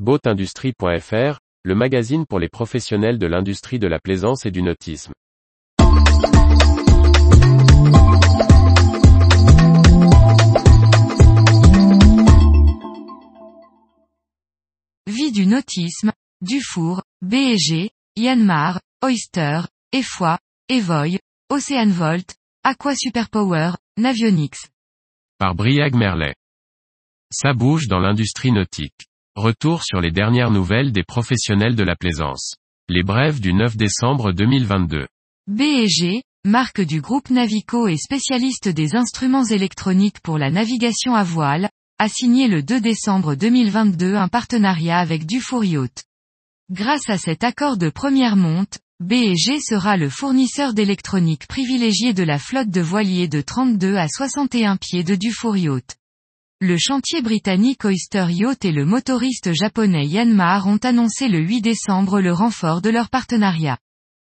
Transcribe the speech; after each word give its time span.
Boatindustrie.fr, 0.00 1.38
le 1.62 1.74
magazine 1.76 2.26
pour 2.26 2.40
les 2.40 2.48
professionnels 2.48 3.16
de 3.16 3.28
l'industrie 3.28 3.78
de 3.78 3.86
la 3.86 4.00
plaisance 4.00 4.44
et 4.44 4.50
du 4.50 4.60
nautisme. 4.60 5.12
Vie 15.06 15.30
du 15.30 15.46
nautisme, 15.46 16.10
Dufour, 16.40 17.04
BG, 17.22 17.92
Yanmar, 18.16 18.80
Oyster, 19.00 19.60
Efoi, 19.92 20.40
Evoy, 20.68 21.20
Oceanvolt, 21.50 22.34
Aqua 22.64 22.96
Superpower, 22.96 23.76
Navionics. 23.96 24.72
Par 25.38 25.54
Briag 25.54 25.94
Merlet. 25.94 26.34
Ça 27.30 27.52
bouge 27.52 27.86
dans 27.86 28.00
l'industrie 28.00 28.50
nautique. 28.50 29.06
Retour 29.36 29.82
sur 29.82 30.00
les 30.00 30.12
dernières 30.12 30.52
nouvelles 30.52 30.92
des 30.92 31.02
professionnels 31.02 31.74
de 31.74 31.82
la 31.82 31.96
plaisance. 31.96 32.54
Les 32.88 33.02
brèves 33.02 33.40
du 33.40 33.52
9 33.52 33.76
décembre 33.76 34.30
2022. 34.30 35.08
BG, 35.48 36.22
marque 36.44 36.80
du 36.80 37.00
groupe 37.00 37.30
Navico 37.30 37.88
et 37.88 37.96
spécialiste 37.96 38.68
des 38.68 38.94
instruments 38.94 39.44
électroniques 39.44 40.20
pour 40.20 40.38
la 40.38 40.52
navigation 40.52 41.16
à 41.16 41.24
voile, 41.24 41.68
a 41.98 42.08
signé 42.08 42.46
le 42.46 42.62
2 42.62 42.80
décembre 42.80 43.34
2022 43.34 44.14
un 44.14 44.28
partenariat 44.28 45.00
avec 45.00 45.26
Dufour 45.26 45.64
Yacht. 45.64 46.04
Grâce 46.70 47.10
à 47.10 47.18
cet 47.18 47.42
accord 47.42 47.76
de 47.76 47.90
première 47.90 48.36
monte, 48.36 48.78
BG 49.00 49.58
sera 49.58 49.96
le 49.96 50.10
fournisseur 50.10 50.74
d'électronique 50.74 51.48
privilégié 51.48 52.14
de 52.14 52.22
la 52.22 52.38
flotte 52.38 52.70
de 52.70 52.80
voiliers 52.80 53.26
de 53.26 53.40
32 53.40 53.96
à 53.96 54.06
61 54.06 54.76
pieds 54.76 55.02
de 55.02 55.16
Dufour 55.16 55.56
Yacht. 55.56 55.96
Le 56.60 56.78
chantier 56.78 57.20
britannique 57.20 57.84
Oyster 57.84 58.26
Yacht 58.30 58.64
et 58.64 58.70
le 58.70 58.84
motoriste 58.84 59.52
japonais 59.52 60.06
Yanmar 60.06 60.68
ont 60.68 60.78
annoncé 60.78 61.28
le 61.28 61.40
8 61.40 61.60
décembre 61.60 62.20
le 62.20 62.32
renfort 62.32 62.80
de 62.80 62.90
leur 62.90 63.10
partenariat. 63.10 63.76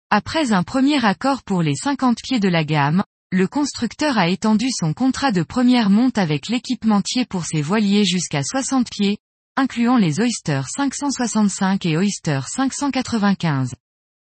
Après 0.09 0.53
un 0.53 0.63
premier 0.63 1.03
accord 1.03 1.43
pour 1.43 1.61
les 1.61 1.75
50 1.75 2.17
pieds 2.23 2.39
de 2.39 2.47
la 2.47 2.63
gamme, 2.63 3.03
le 3.31 3.45
constructeur 3.47 4.17
a 4.17 4.29
étendu 4.29 4.67
son 4.71 4.93
contrat 4.93 5.33
de 5.33 5.43
première 5.43 5.89
monte 5.89 6.17
avec 6.17 6.47
l'équipementier 6.47 7.25
pour 7.25 7.45
ses 7.45 7.61
voiliers 7.61 8.05
jusqu'à 8.05 8.41
60 8.41 8.89
pieds, 8.89 9.17
incluant 9.57 9.97
les 9.97 10.21
Oyster 10.21 10.61
565 10.75 11.85
et 11.85 11.97
Oyster 11.97 12.39
595. 12.47 13.75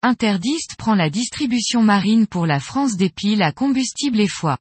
Interdiste 0.02 0.76
prend 0.76 0.94
la 0.94 1.10
distribution 1.10 1.82
marine 1.82 2.26
pour 2.26 2.46
la 2.46 2.60
France 2.60 2.96
des 2.96 3.10
piles 3.10 3.42
à 3.42 3.52
combustible 3.52 4.20
et 4.20 4.28
foie. 4.28 4.56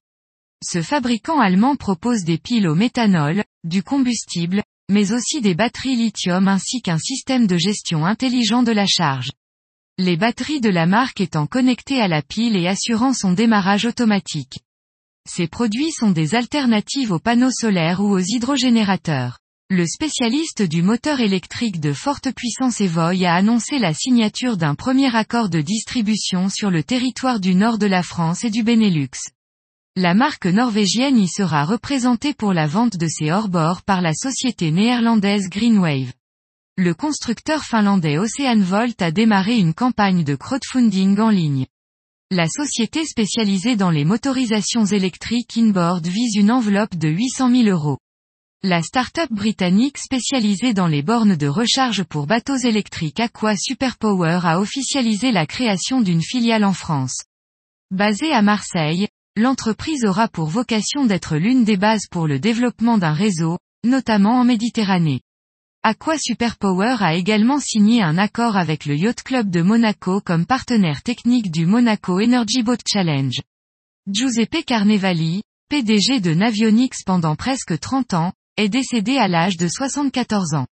Ce 0.66 0.82
fabricant 0.82 1.42
allemand 1.42 1.76
propose 1.76 2.24
des 2.24 2.38
piles 2.38 2.70
au 2.70 2.76
méthanol, 2.76 3.44
du 3.66 3.84
combustible, 3.84 4.64
mais 4.90 5.12
aussi 5.12 5.42
des 5.42 5.56
batteries 5.56 5.98
lithium 5.98 6.48
ainsi 6.48 6.82
qu'un 6.82 6.98
système 6.98 7.48
de 7.48 7.58
gestion 7.58 8.06
intelligent 8.06 8.64
de 8.64 8.72
la 8.72 8.86
charge. 8.86 9.30
Les 9.98 10.16
batteries 10.16 10.62
de 10.62 10.70
la 10.70 10.86
marque 10.86 11.20
étant 11.20 11.48
connectées 11.48 12.00
à 12.00 12.08
la 12.08 12.22
pile 12.22 12.56
et 12.56 12.68
assurant 12.68 13.14
son 13.14 13.34
démarrage 13.34 13.86
automatique. 13.86 14.60
Ces 15.30 15.48
produits 15.48 15.92
sont 15.92 16.12
des 16.12 16.34
alternatives 16.34 17.12
aux 17.12 17.20
panneaux 17.20 17.52
solaires 17.52 18.00
ou 18.00 18.14
aux 18.14 18.20
hydrogénérateurs. 18.20 19.40
Le 19.70 19.86
spécialiste 19.86 20.62
du 20.62 20.82
moteur 20.82 21.20
électrique 21.20 21.82
de 21.82 21.92
forte 21.92 22.34
puissance 22.34 22.80
Evoy 22.80 23.26
a 23.26 23.36
annoncé 23.36 23.80
la 23.80 23.94
signature 23.94 24.56
d'un 24.56 24.76
premier 24.76 25.14
accord 25.14 25.50
de 25.50 25.60
distribution 25.60 26.48
sur 26.48 26.72
le 26.72 26.84
territoire 26.84 27.42
du 27.42 27.54
nord 27.54 27.78
de 27.78 27.88
la 27.88 28.04
France 28.04 28.46
et 28.46 28.50
du 28.50 28.64
Benelux. 28.64 29.10
La 29.96 30.16
marque 30.16 30.48
norvégienne 30.48 31.20
y 31.20 31.28
sera 31.28 31.66
représentée 31.66 32.34
pour 32.34 32.52
la 32.52 32.66
vente 32.66 32.98
de 32.98 33.08
ses 33.08 33.32
hors-bords 33.32 33.84
par 33.84 34.02
la 34.02 34.16
société 34.16 34.72
néerlandaise 34.72 35.50
Greenwave. 35.50 36.14
Le 36.78 36.96
constructeur 36.96 37.64
finlandais 37.64 38.18
Oceanvolt 38.18 39.00
a 39.04 39.12
démarré 39.12 39.56
une 39.56 39.76
campagne 39.76 40.24
de 40.24 40.34
crowdfunding 40.34 41.20
en 41.20 41.30
ligne. 41.30 41.68
La 42.32 42.48
société 42.48 43.06
spécialisée 43.06 43.76
dans 43.76 43.92
les 43.92 44.04
motorisations 44.04 44.86
électriques 44.86 45.56
inboard 45.58 46.08
vise 46.08 46.38
une 46.38 46.52
enveloppe 46.52 46.96
de 46.96 47.10
800 47.10 47.52
000 47.52 47.68
euros. 47.68 48.00
La 48.64 48.82
start-up 48.82 49.30
britannique 49.30 50.00
spécialisée 50.00 50.74
dans 50.74 50.88
les 50.88 51.04
bornes 51.04 51.36
de 51.36 51.48
recharge 51.48 52.02
pour 52.02 52.26
bateaux 52.26 52.58
électriques 52.58 53.20
Aqua 53.20 53.56
Superpower 53.56 54.40
a 54.42 54.60
officialisé 54.60 55.32
la 55.32 55.46
création 55.46 56.02
d'une 56.02 56.24
filiale 56.24 56.64
en 56.64 56.74
France. 56.74 57.22
Basée 57.92 58.32
à 58.32 58.42
Marseille, 58.42 59.08
l'entreprise 59.36 60.06
aura 60.06 60.28
pour 60.28 60.48
vocation 60.48 61.06
d'être 61.06 61.38
l'une 61.38 61.64
des 61.64 61.78
bases 61.78 62.08
pour 62.10 62.28
le 62.28 62.40
développement 62.40 62.98
d'un 62.98 63.14
réseau, 63.14 63.58
notamment 63.84 64.40
en 64.40 64.44
Méditerranée. 64.44 65.22
Aqua 65.82 66.18
Superpower 66.18 66.98
a 67.00 67.16
également 67.16 67.60
signé 67.60 68.02
un 68.02 68.18
accord 68.18 68.56
avec 68.56 68.86
le 68.86 68.96
Yacht 68.96 69.24
Club 69.24 69.50
de 69.50 69.62
Monaco 69.62 70.22
comme 70.22 70.46
partenaire 70.46 71.02
technique 71.02 71.52
du 71.52 71.66
Monaco 71.66 72.22
Energy 72.22 72.64
Boat 72.64 72.78
Challenge. 72.88 73.42
Giuseppe 74.08 74.64
Carnevali, 74.66 75.42
PDG 75.70 76.20
de 76.20 76.34
Navionics 76.34 77.04
pendant 77.06 77.36
presque 77.36 77.78
30 77.80 78.14
ans, 78.14 78.34
est 78.56 78.70
décédé 78.70 79.18
à 79.18 79.28
l'âge 79.28 79.58
de 79.58 79.68
74 79.68 80.54
ans. 80.54 80.68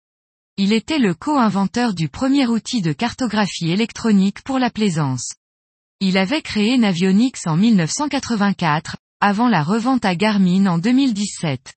Il 0.58 0.74
était 0.74 1.00
le 1.00 1.14
co-inventeur 1.14 1.94
du 1.94 2.10
premier 2.10 2.48
outil 2.48 2.82
de 2.82 2.92
cartographie 2.92 3.70
électronique 3.70 4.42
pour 4.42 4.58
la 4.58 4.72
plaisance. 4.72 5.36
Il 6.00 6.20
avait 6.20 6.44
créé 6.44 6.78
Navionics 6.78 7.48
en 7.48 7.58
1984, 7.58 8.98
avant 9.20 9.50
la 9.50 9.64
revente 9.64 10.06
à 10.06 10.16
Garmin 10.16 10.68
en 10.68 10.78
2017. 10.78 11.74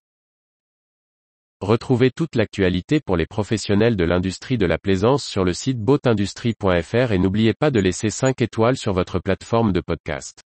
Retrouvez 1.62 2.10
toute 2.10 2.34
l'actualité 2.34 3.00
pour 3.00 3.16
les 3.16 3.24
professionnels 3.24 3.96
de 3.96 4.04
l'industrie 4.04 4.58
de 4.58 4.66
la 4.66 4.76
plaisance 4.76 5.24
sur 5.24 5.42
le 5.42 5.54
site 5.54 5.78
boatindustrie.fr 5.78 7.12
et 7.12 7.18
n'oubliez 7.18 7.54
pas 7.54 7.70
de 7.70 7.80
laisser 7.80 8.10
5 8.10 8.42
étoiles 8.42 8.76
sur 8.76 8.92
votre 8.92 9.20
plateforme 9.20 9.72
de 9.72 9.80
podcast. 9.80 10.42